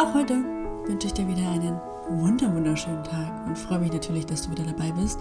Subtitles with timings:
[0.00, 0.42] Auch heute
[0.86, 4.90] wünsche ich dir wieder einen wunderschönen Tag und freue mich natürlich, dass du wieder dabei
[4.92, 5.18] bist.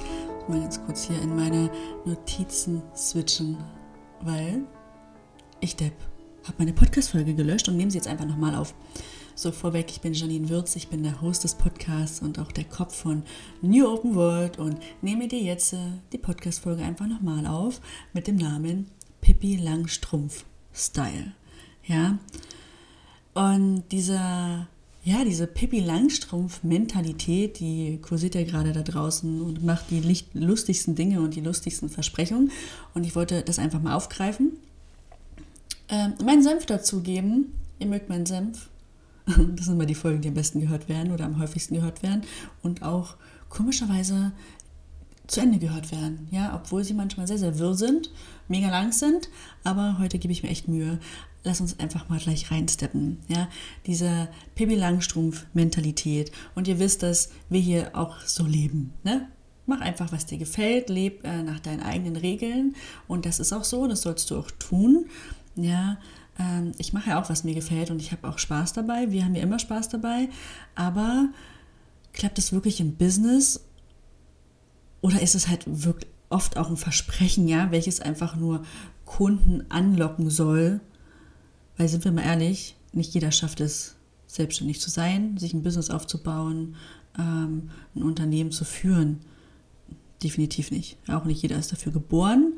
[0.48, 1.70] Mal ganz kurz hier in meine
[2.05, 3.57] Notizen switchen,
[4.21, 4.62] weil
[5.60, 5.92] ich Depp
[6.46, 8.73] habe meine Podcast-Folge gelöscht und nehme sie jetzt einfach nochmal auf.
[9.36, 12.64] So vorweg, ich bin Janine Würz, ich bin der Host des Podcasts und auch der
[12.64, 13.23] Kopf von
[13.61, 17.82] New Open World und nehme dir jetzt äh, die Podcast-Folge einfach nochmal auf
[18.14, 18.89] mit dem Namen
[19.20, 21.34] Pippi Langstrumpf Style.
[21.84, 22.18] Ja,
[23.34, 24.68] und dieser,
[25.04, 30.02] ja, diese Pippi Langstrumpf-Mentalität, die kursiert ja gerade da draußen und macht die
[30.34, 32.52] lustigsten Dinge und die lustigsten Versprechungen.
[32.94, 34.54] Und ich wollte das einfach mal aufgreifen.
[35.90, 37.54] Ähm, meinen Senf dazugeben.
[37.80, 38.70] Ihr mögt meinen Senf.
[39.55, 42.24] Das sind immer die Folgen, die am besten gehört werden oder am häufigsten gehört werden.
[42.64, 43.16] Und auch
[43.48, 44.32] komischerweise
[45.30, 46.27] zu Ende gehört werden.
[46.32, 48.10] Ja, obwohl sie manchmal sehr, sehr wirr sind,
[48.48, 49.30] mega lang sind.
[49.64, 51.00] Aber heute gebe ich mir echt Mühe
[51.43, 53.20] lass uns einfach mal gleich reinsteppen.
[53.27, 53.49] Ja,
[53.85, 56.31] diese Pippi Langstrumpf-Mentalität.
[56.55, 58.93] Und ihr wisst, dass wir hier auch so leben.
[59.04, 59.27] Ne?
[59.65, 62.76] Mach einfach, was dir gefällt, leb äh, nach deinen eigenen Regeln.
[63.07, 65.06] Und das ist auch so, das sollst du auch tun.
[65.56, 65.97] Ja,
[66.38, 69.12] ähm, ich mache ja auch, was mir gefällt und ich habe auch Spaß dabei.
[69.12, 70.29] Wir haben ja immer Spaß dabei.
[70.75, 71.29] Aber
[72.13, 73.63] klappt es wirklich im Business?
[75.01, 78.63] Oder ist es halt wirklich oft auch ein Versprechen, ja, welches einfach nur
[79.06, 80.79] Kunden anlocken soll,
[81.80, 83.96] weil sind wir mal ehrlich, nicht jeder schafft es,
[84.28, 86.75] selbstständig zu sein, sich ein Business aufzubauen,
[87.18, 89.22] ähm, ein Unternehmen zu führen.
[90.22, 90.97] Definitiv nicht.
[91.08, 92.53] Auch nicht jeder ist dafür geboren.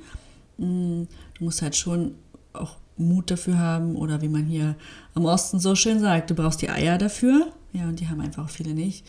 [0.57, 1.03] Mm,
[1.35, 2.15] du musst halt schon
[2.51, 4.75] auch Mut dafür haben oder wie man hier
[5.13, 7.53] am Osten so schön sagt, du brauchst die Eier dafür.
[7.73, 9.05] Ja, und die haben einfach viele nicht.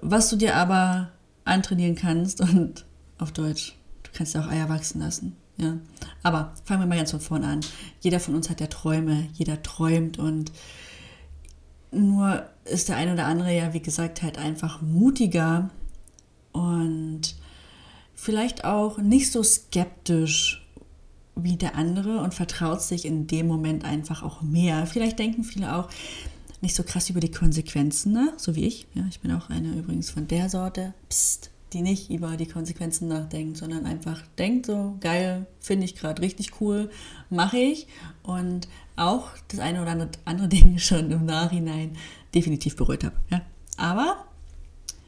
[0.00, 1.10] Was du dir aber
[1.44, 2.86] antrainieren kannst und
[3.18, 5.36] auf Deutsch, du kannst ja auch Eier wachsen lassen.
[5.58, 5.76] Ja.
[6.22, 7.60] Aber fangen wir mal ganz von vorne an.
[8.00, 10.52] Jeder von uns hat ja Träume, jeder träumt und
[11.90, 15.70] nur ist der eine oder andere ja, wie gesagt, halt einfach mutiger
[16.52, 17.36] und
[18.14, 20.66] vielleicht auch nicht so skeptisch
[21.36, 24.86] wie der andere und vertraut sich in dem Moment einfach auch mehr.
[24.86, 25.88] Vielleicht denken viele auch
[26.60, 28.32] nicht so krass über die Konsequenzen, ne?
[28.36, 28.88] so wie ich.
[28.94, 30.94] Ja, ich bin auch eine übrigens von der Sorte.
[31.08, 36.22] Psst, die nicht über die Konsequenzen nachdenkt, sondern einfach denkt so, geil, finde ich gerade
[36.22, 36.90] richtig cool,
[37.30, 37.86] mache ich.
[38.22, 41.96] Und auch das eine oder andere Ding schon im Nachhinein
[42.34, 43.16] definitiv bereut habe.
[43.30, 43.42] Ja.
[43.76, 44.24] Aber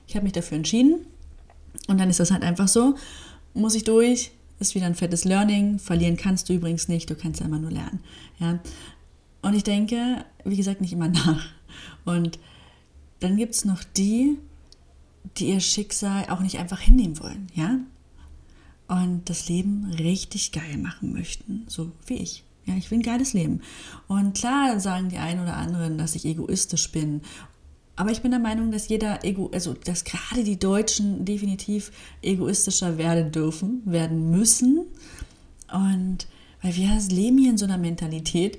[0.06, 1.06] ich habe mich dafür entschieden
[1.88, 2.96] und dann ist das halt einfach so,
[3.54, 7.40] muss ich durch, ist wieder ein fettes Learning, verlieren kannst du übrigens nicht, du kannst
[7.40, 8.00] immer nur lernen.
[8.38, 8.58] Ja.
[9.42, 11.46] Und ich denke, wie gesagt, nicht immer nach.
[12.04, 12.38] Und
[13.20, 14.38] dann gibt es noch die,
[15.38, 17.78] die ihr Schicksal auch nicht einfach hinnehmen wollen, ja?
[18.88, 22.42] Und das Leben richtig geil machen möchten, so wie ich.
[22.66, 23.60] Ja, ich will ein geiles Leben.
[24.08, 27.22] Und klar sagen die einen oder anderen, dass ich egoistisch bin.
[27.96, 31.92] Aber ich bin der Meinung, dass jeder Ego, also dass gerade die Deutschen definitiv
[32.22, 34.86] egoistischer werden dürfen, werden müssen.
[35.72, 36.26] Und
[36.62, 38.58] weil wir leben hier in so einer Mentalität,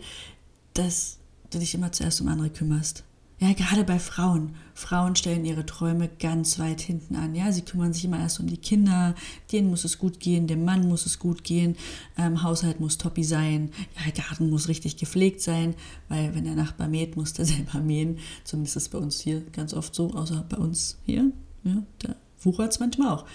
[0.73, 1.17] dass
[1.49, 3.03] du dich immer zuerst um andere kümmerst.
[3.41, 4.53] Ja, gerade bei Frauen.
[4.75, 7.33] Frauen stellen ihre Träume ganz weit hinten an.
[7.33, 9.15] Ja, sie kümmern sich immer erst um die Kinder.
[9.51, 11.75] Denen muss es gut gehen, dem Mann muss es gut gehen.
[12.19, 13.71] Ähm, Haushalt muss toppi sein.
[13.95, 15.73] Ja, Garten muss richtig gepflegt sein,
[16.07, 18.19] weil wenn der Nachbar mäht, muss der selber mähen.
[18.43, 21.31] Zumindest ist es bei uns hier ganz oft so, außer bei uns hier.
[21.63, 23.25] Ja, da wuchert es manchmal auch.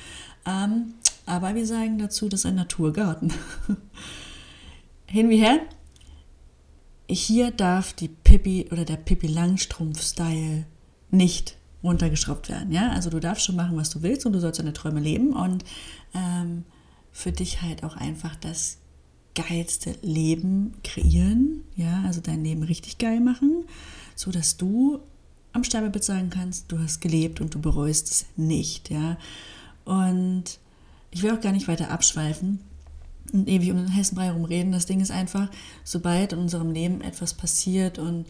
[0.47, 0.95] Ähm,
[1.27, 3.33] aber wir sagen dazu, das ist ein Naturgarten.
[5.07, 5.63] Hin wie her,
[7.09, 10.67] hier darf die Pippi oder der Pippi Langstrumpf-Style
[11.11, 12.73] nicht runtergeschraubt werden.
[12.73, 12.91] Ja?
[12.91, 15.65] Also du darfst schon machen, was du willst und du sollst deine Träume leben und
[16.15, 16.65] ähm,
[17.13, 18.79] für dich halt auch einfach das
[19.35, 23.65] geilste Leben kreieren, ja, also dein Leben richtig geil machen,
[24.15, 25.01] so dass du
[25.53, 29.19] am Sterbebett sagen kannst, du hast gelebt und du bereust es nicht, ja.
[29.85, 30.59] Und
[31.11, 32.61] ich will auch gar nicht weiter abschweifen
[33.33, 34.73] und ewig um den heißen Brei rumreden.
[34.73, 35.51] Das Ding ist einfach,
[35.85, 38.27] sobald in unserem Leben etwas passiert und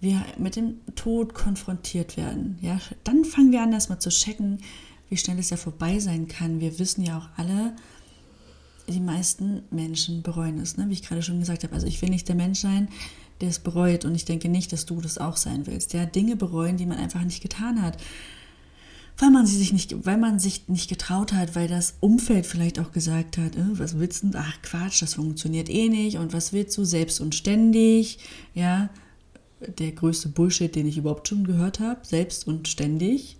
[0.00, 4.58] wir mit dem Tod konfrontiert werden, ja, dann fangen wir an, erstmal zu checken,
[5.08, 6.60] wie schnell es ja vorbei sein kann.
[6.60, 7.74] Wir wissen ja auch alle,
[8.88, 10.88] die meisten Menschen bereuen es, ne?
[10.88, 11.74] wie ich gerade schon gesagt habe.
[11.74, 12.88] Also ich will nicht der Mensch sein,
[13.40, 15.92] der es bereut und ich denke nicht, dass du das auch sein willst.
[15.92, 17.98] Ja, Dinge bereuen, die man einfach nicht getan hat
[19.18, 22.78] weil man sie sich nicht, weil man sich nicht getraut hat, weil das Umfeld vielleicht
[22.78, 24.30] auch gesagt hat, äh, was willst du?
[24.34, 26.84] Ach Quatsch, das funktioniert eh nicht und was willst du?
[26.84, 28.18] Selbst und ständig,
[28.54, 28.90] ja,
[29.60, 33.38] der größte Bullshit, den ich überhaupt schon gehört habe, selbst und ständig.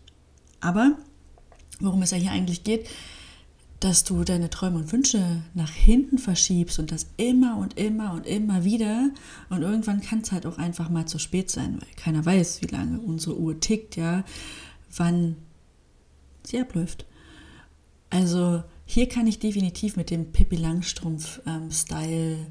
[0.61, 0.97] Aber
[1.81, 2.89] worum es ja hier eigentlich geht,
[3.81, 8.27] dass du deine Träume und Wünsche nach hinten verschiebst und das immer und immer und
[8.27, 9.11] immer wieder.
[9.51, 12.75] Und irgendwann kann es halt auch einfach mal zu spät sein, weil keiner weiß, wie
[12.75, 14.25] lange unsere Uhr tickt, ja,
[14.97, 15.37] wann
[16.49, 17.07] sie abläuft.
[18.11, 22.47] Also hier kann ich definitiv mit dem Pippi Langstrumpf-Style ähm,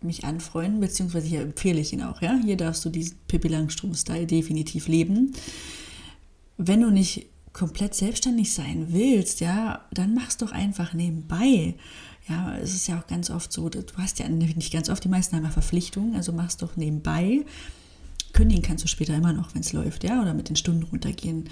[0.00, 2.38] mich anfreunden, beziehungsweise hier empfehle ich ihn auch, ja.
[2.44, 5.32] Hier darfst du diesen Pippi Langstrumpf-Style definitiv leben.
[6.56, 11.74] Wenn du nicht komplett selbstständig sein willst, ja, dann mach's doch einfach nebenbei.
[12.28, 15.08] Ja, es ist ja auch ganz oft so, du hast ja nicht ganz oft, die
[15.08, 17.44] meisten haben ja Verpflichtungen, also mach's doch nebenbei.
[18.32, 21.48] Kündigen kannst du später immer noch, wenn es läuft, ja, oder mit den Stunden runtergehen.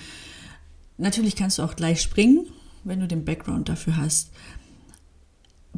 [1.02, 2.46] Natürlich kannst du auch gleich springen,
[2.84, 4.30] wenn du den Background dafür hast.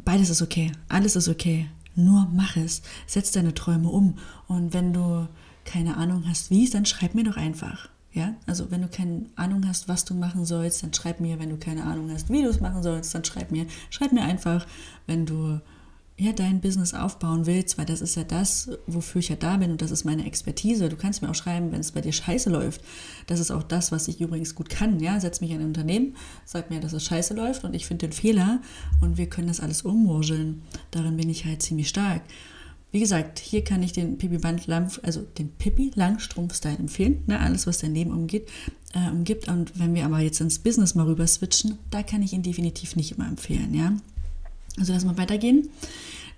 [0.03, 1.67] Beides ist okay, alles ist okay.
[1.95, 4.19] Nur mach es, setz deine Träume um.
[4.47, 5.27] Und wenn du
[5.63, 7.89] keine Ahnung hast, wie, dann schreib mir doch einfach.
[8.13, 11.39] Ja, also wenn du keine Ahnung hast, was du machen sollst, dann schreib mir.
[11.39, 13.65] Wenn du keine Ahnung hast, wie du es machen sollst, dann schreib mir.
[13.89, 14.67] Schreib mir einfach,
[15.07, 15.59] wenn du
[16.17, 19.71] ja, dein Business aufbauen willst, weil das ist ja das, wofür ich ja da bin
[19.71, 20.87] und das ist meine Expertise.
[20.87, 22.81] Du kannst mir auch schreiben, wenn es bei dir scheiße läuft.
[23.27, 25.01] Das ist auch das, was ich übrigens gut kann.
[25.01, 26.15] Ja, setz mich in ein Unternehmen,
[26.45, 28.61] sag mir, dass es scheiße läuft und ich finde den Fehler
[29.01, 30.61] und wir können das alles ummurscheln.
[30.91, 32.21] Darin bin ich halt ziemlich stark.
[32.93, 37.23] Wie gesagt, hier kann ich den Pippi Langstrumpf, also den Pippi Langstrumpf-Style empfehlen.
[37.27, 38.47] Ne, alles, was dein Leben umgeht,
[38.93, 39.49] äh, umgibt.
[39.49, 42.95] Und wenn wir aber jetzt ins Business mal rüber switchen, da kann ich ihn definitiv
[42.95, 43.73] nicht immer empfehlen.
[43.73, 43.97] Ja,
[44.77, 45.69] also lass mal weitergehen.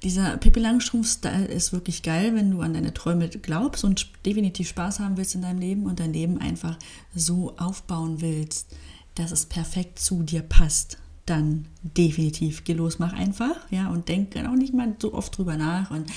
[0.03, 4.99] Dieser Pippi Langstrumpf-Style ist wirklich geil, wenn du an deine Träume glaubst und definitiv Spaß
[4.99, 6.77] haben willst in deinem Leben und dein Leben einfach
[7.15, 8.75] so aufbauen willst,
[9.15, 10.99] dass es perfekt zu dir passt.
[11.25, 15.57] Dann definitiv geh los, mach einfach, ja, und denk auch nicht mal so oft drüber
[15.57, 15.89] nach.
[15.89, 16.09] Und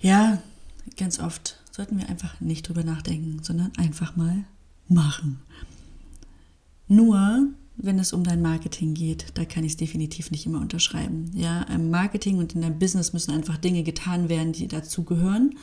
[0.00, 0.42] ja,
[0.98, 4.44] ganz oft sollten wir einfach nicht drüber nachdenken, sondern einfach mal
[4.88, 5.40] machen.
[6.86, 11.30] Nur wenn es um dein Marketing geht, da kann ich es definitiv nicht immer unterschreiben.
[11.34, 15.56] Ja, im Marketing und in deinem Business müssen einfach Dinge getan werden, die dazugehören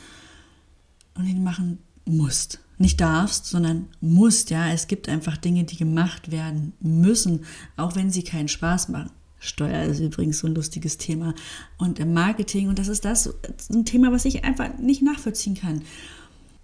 [1.14, 2.60] und die machen musst.
[2.78, 4.50] Nicht darfst, sondern musst.
[4.50, 7.44] Ja, es gibt einfach Dinge, die gemacht werden müssen,
[7.76, 9.10] auch wenn sie keinen Spaß machen.
[9.38, 11.34] Steuer ist übrigens so ein lustiges Thema.
[11.78, 13.34] Und im Marketing, und das ist das,
[13.70, 15.82] ein Thema, was ich einfach nicht nachvollziehen kann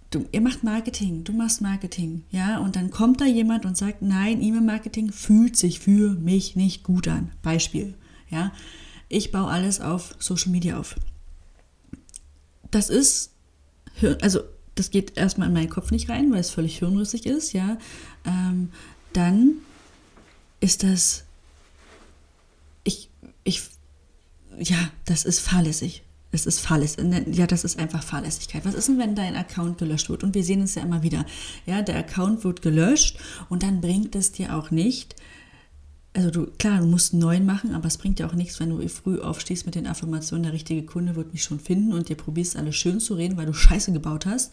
[0.09, 4.01] du, ihr macht Marketing, du machst Marketing, ja, und dann kommt da jemand und sagt,
[4.01, 7.31] nein, E-Mail-Marketing fühlt sich für mich nicht gut an.
[7.41, 7.93] Beispiel,
[8.29, 8.51] ja.
[9.07, 10.95] Ich baue alles auf Social Media auf.
[12.69, 13.31] Das ist,
[14.21, 14.41] also
[14.75, 17.77] das geht erstmal in meinen Kopf nicht rein, weil es völlig hirnrissig ist, ja.
[18.25, 18.71] Ähm,
[19.13, 19.55] dann
[20.59, 21.23] ist das,
[22.83, 23.09] ich,
[23.43, 23.63] ich,
[24.59, 26.03] ja, das ist fahrlässig.
[26.31, 27.03] Es ist fahrlässig.
[27.03, 28.65] Ne, ja, das ist einfach Fahrlässigkeit.
[28.65, 30.23] Was ist denn, wenn dein Account gelöscht wird?
[30.23, 31.25] Und wir sehen es ja immer wieder.
[31.65, 33.17] Ja, der Account wird gelöscht
[33.49, 35.15] und dann bringt es dir auch nicht.
[36.13, 38.69] Also du, klar, du musst einen neuen machen, aber es bringt dir auch nichts, wenn
[38.69, 42.15] du früh aufstehst mit den Affirmationen, der richtige Kunde wird mich schon finden und dir
[42.15, 44.51] probierst alles schön zu reden, weil du Scheiße gebaut hast.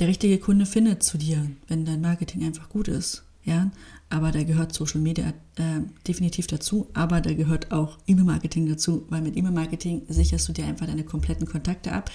[0.00, 3.22] Der richtige Kunde findet zu dir, wenn dein Marketing einfach gut ist.
[3.44, 3.70] Ja,
[4.08, 9.20] aber da gehört Social Media äh, definitiv dazu, aber da gehört auch E-Mail-Marketing dazu, weil
[9.20, 12.10] mit E-Mail-Marketing sicherst du dir einfach deine kompletten Kontakte ab.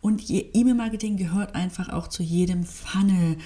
[0.00, 3.38] Und E-Mail-Marketing gehört einfach auch zu jedem Funnel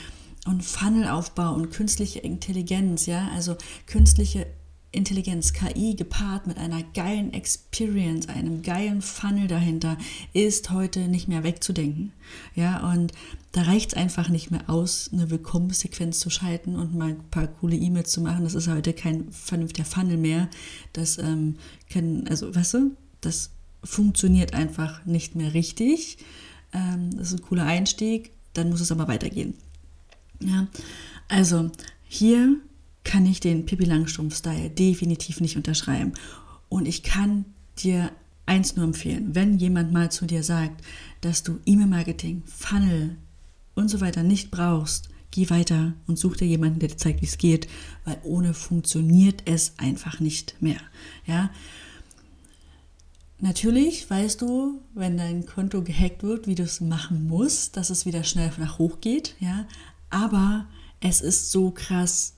[0.46, 3.56] und Funnelaufbau und künstliche Intelligenz, ja, also
[3.86, 4.46] künstliche
[4.92, 9.96] Intelligenz, KI gepaart mit einer geilen Experience, einem geilen Funnel dahinter,
[10.34, 12.12] ist heute nicht mehr wegzudenken.
[12.54, 13.12] Ja, und
[13.52, 17.46] da reicht es einfach nicht mehr aus, eine Willkommenssequenz zu schalten und mal ein paar
[17.46, 18.44] coole E-Mails zu machen.
[18.44, 20.48] Das ist heute kein vernünftiger Funnel mehr.
[20.92, 21.56] Das ähm,
[21.90, 23.50] kann, also, weißt du, das
[23.82, 26.18] funktioniert einfach nicht mehr richtig.
[26.74, 29.54] Ähm, das ist ein cooler Einstieg, dann muss es aber weitergehen.
[30.40, 30.66] Ja,
[31.28, 31.70] also
[32.04, 32.56] hier
[33.04, 36.12] kann ich den Pippi Langstrumpf-Style definitiv nicht unterschreiben.
[36.68, 37.44] Und ich kann
[37.78, 38.10] dir
[38.46, 40.84] eins nur empfehlen, wenn jemand mal zu dir sagt,
[41.20, 43.16] dass du E-Mail-Marketing, Funnel
[43.74, 47.26] und so weiter nicht brauchst, geh weiter und such dir jemanden, der dir zeigt, wie
[47.26, 47.66] es geht,
[48.04, 50.80] weil ohne funktioniert es einfach nicht mehr.
[51.26, 51.50] Ja.
[53.38, 58.06] Natürlich weißt du, wenn dein Konto gehackt wird, wie du es machen musst, dass es
[58.06, 59.66] wieder schnell nach hoch geht, ja.
[60.10, 60.66] Aber
[61.00, 62.34] es ist so krass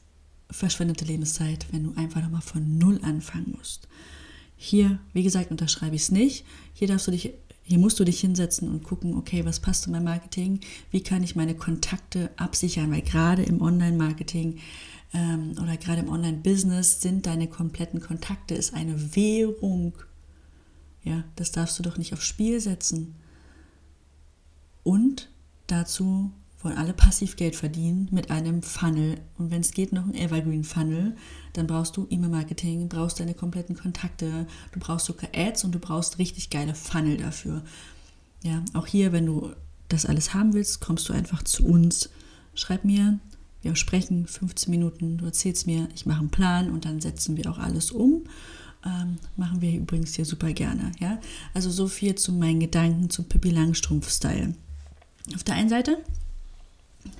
[0.50, 3.88] verschwendete Lebenszeit, wenn du einfach nochmal von Null anfangen musst.
[4.56, 6.44] Hier, wie gesagt, unterschreibe ich es nicht.
[6.72, 7.34] Hier darfst du dich,
[7.64, 10.60] hier musst du dich hinsetzen und gucken, okay, was passt zu meinem Marketing?
[10.90, 12.90] Wie kann ich meine Kontakte absichern?
[12.90, 14.58] Weil gerade im Online-Marketing
[15.12, 19.94] ähm, oder gerade im Online-Business sind deine kompletten Kontakte ist eine Währung.
[21.02, 23.14] Ja, das darfst du doch nicht aufs Spiel setzen.
[24.82, 25.30] Und
[25.66, 26.32] dazu
[26.64, 29.20] wollen alle passiv Geld verdienen mit einem Funnel.
[29.38, 31.14] Und wenn es geht, noch ein Evergreen Funnel.
[31.52, 36.18] Dann brauchst du E-Mail-Marketing, brauchst deine kompletten Kontakte, du brauchst sogar Ads und du brauchst
[36.18, 37.62] richtig geile Funnel dafür.
[38.42, 39.52] Ja, auch hier, wenn du
[39.88, 42.08] das alles haben willst, kommst du einfach zu uns.
[42.54, 43.18] Schreib mir,
[43.62, 47.50] wir sprechen 15 Minuten, du erzählst mir, ich mache einen Plan und dann setzen wir
[47.50, 48.24] auch alles um.
[48.84, 50.92] Ähm, machen wir übrigens hier super gerne.
[51.00, 51.18] Ja?
[51.54, 54.54] Also so viel zu meinen Gedanken zum Pippi Langstrumpf-Style.
[55.34, 56.02] Auf der einen Seite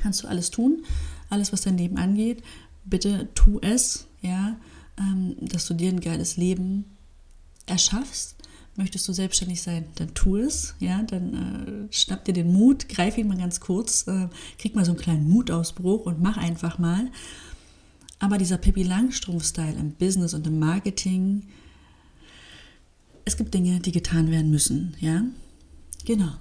[0.03, 0.85] kannst du alles tun,
[1.31, 2.43] alles, was dein Leben angeht.
[2.85, 4.57] Bitte tu es, ja,
[4.99, 6.85] ähm, dass du dir ein geiles Leben
[7.67, 8.37] erschaffst.
[8.77, 13.17] Möchtest du selbstständig sein, dann tu es, ja, dann äh, schnapp dir den Mut, greif
[13.17, 17.09] ihn mal ganz kurz, äh, krieg mal so einen kleinen Mutausbruch und mach einfach mal.
[18.19, 21.45] Aber dieser Pippi Langstrumpf-Style im Business und im Marketing,
[23.25, 25.23] es gibt Dinge, die getan werden müssen, ja.
[26.05, 26.33] Genau.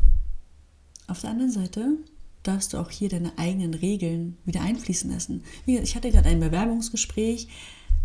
[1.07, 1.97] Auf der anderen Seite
[2.43, 5.43] darfst du auch hier deine eigenen Regeln wieder einfließen lassen.
[5.65, 7.47] Ich hatte gerade ein Bewerbungsgespräch.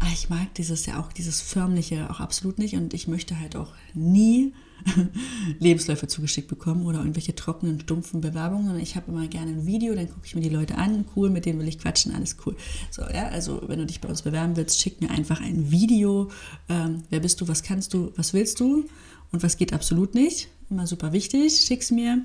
[0.01, 3.57] Aber ich mag dieses ja auch, dieses förmliche auch absolut nicht und ich möchte halt
[3.57, 4.53] auch nie
[5.59, 8.79] Lebensläufe zugeschickt bekommen oder irgendwelche trockenen, stumpfen Bewerbungen.
[8.79, 11.47] Ich habe immer gerne ein Video, dann gucke ich mir die Leute an, cool, mit
[11.47, 12.57] denen will ich quatschen, alles cool.
[12.93, 16.31] So, ja, also wenn du dich bei uns bewerben willst, schick mir einfach ein Video.
[16.69, 18.85] Ähm, wer bist du, was kannst du, was willst du
[19.33, 20.49] und was geht absolut nicht.
[20.71, 22.25] Immer super wichtig, schick's mir.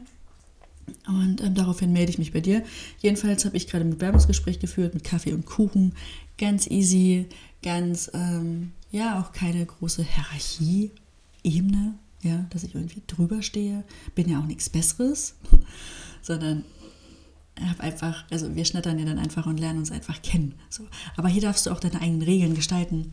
[1.08, 2.64] Und ähm, daraufhin melde ich mich bei dir.
[3.00, 5.94] Jedenfalls habe ich gerade ein Bewerbungsgespräch geführt mit Kaffee und Kuchen.
[6.38, 7.28] Ganz easy,
[7.62, 13.84] ganz, ähm, ja, auch keine große Hierarchie-Ebene, ja, dass ich irgendwie drüber stehe.
[14.16, 15.36] Bin ja auch nichts Besseres,
[16.22, 16.64] sondern
[17.62, 20.56] habe einfach, also wir schnattern ja dann einfach und lernen uns einfach kennen.
[20.70, 20.88] So.
[21.16, 23.12] Aber hier darfst du auch deine eigenen Regeln gestalten.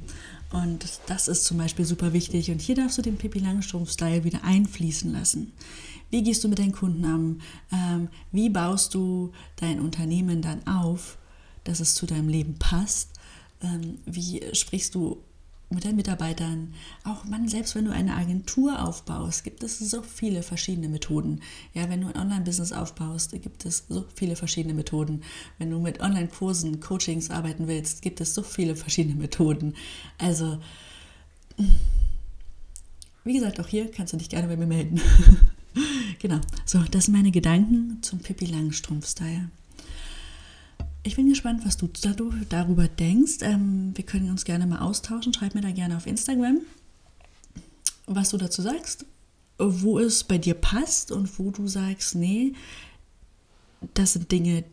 [0.52, 2.50] Und das ist zum Beispiel super wichtig.
[2.50, 5.52] Und hier darfst du den Pippi Langstrumpf-Style wieder einfließen lassen.
[6.10, 7.40] Wie gehst du mit deinen Kunden um?
[7.72, 11.18] Ähm, wie baust du dein Unternehmen dann auf,
[11.64, 13.10] dass es zu deinem Leben passt?
[13.62, 15.22] Ähm, wie sprichst du
[15.72, 16.74] mit deinen Mitarbeitern,
[17.04, 21.40] auch man, selbst wenn du eine Agentur aufbaust, gibt es so viele verschiedene Methoden.
[21.74, 25.22] Ja, wenn du ein Online-Business aufbaust, gibt es so viele verschiedene Methoden.
[25.58, 29.74] Wenn du mit Online-Kursen, Coachings arbeiten willst, gibt es so viele verschiedene Methoden.
[30.18, 30.58] Also,
[33.22, 35.00] wie gesagt, auch hier kannst du dich gerne bei mir melden.
[36.20, 36.40] genau.
[36.64, 39.50] So, das sind meine Gedanken zum Pippi Langstrumpf-Style.
[41.02, 41.90] Ich bin gespannt, was du
[42.48, 43.38] darüber denkst.
[43.40, 45.32] Ähm, wir können uns gerne mal austauschen.
[45.32, 46.60] Schreib mir da gerne auf Instagram,
[48.06, 49.06] was du dazu sagst,
[49.58, 52.52] wo es bei dir passt und wo du sagst, nee,
[53.94, 54.64] das sind Dinge,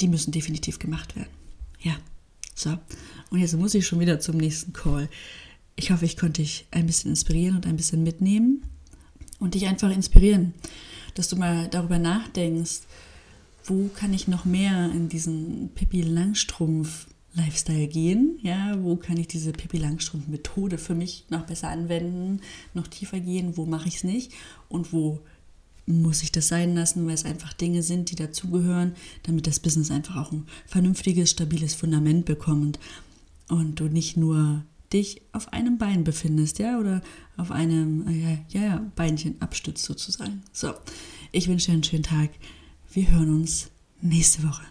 [0.00, 1.30] die müssen definitiv gemacht werden.
[1.80, 1.96] Ja,
[2.54, 2.78] so.
[3.30, 5.08] Und jetzt muss ich schon wieder zum nächsten Call.
[5.74, 8.62] Ich hoffe, ich konnte dich ein bisschen inspirieren und ein bisschen mitnehmen
[9.38, 10.54] und dich einfach inspirieren,
[11.14, 12.82] dass du mal darüber nachdenkst,
[13.64, 18.38] wo kann ich noch mehr in diesen Pippi Langstrumpf Lifestyle gehen?
[18.42, 22.40] Ja, wo kann ich diese Pippi Langstrumpf Methode für mich noch besser anwenden,
[22.74, 23.56] noch tiefer gehen?
[23.56, 24.32] Wo mache ich es nicht?
[24.68, 25.20] Und wo
[25.86, 29.90] muss ich das sein lassen, weil es einfach Dinge sind, die dazugehören, damit das Business
[29.90, 32.78] einfach auch ein vernünftiges, stabiles Fundament bekommt
[33.48, 37.02] und du nicht nur dich auf einem Bein befindest, ja, oder
[37.36, 40.42] auf einem äh, ja, ja, Beinchen abstützt sozusagen.
[40.52, 40.72] So,
[41.32, 42.30] ich wünsche dir einen schönen Tag.
[42.92, 44.62] Wir hören uns nächste Woche.